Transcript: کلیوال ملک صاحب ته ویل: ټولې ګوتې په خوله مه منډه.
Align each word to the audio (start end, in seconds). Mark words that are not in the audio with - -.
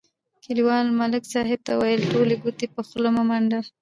کلیوال 0.43 0.87
ملک 0.99 1.23
صاحب 1.33 1.59
ته 1.67 1.73
ویل: 1.79 2.01
ټولې 2.11 2.35
ګوتې 2.43 2.67
په 2.75 2.81
خوله 2.87 3.09
مه 3.15 3.23
منډه. 3.29 3.59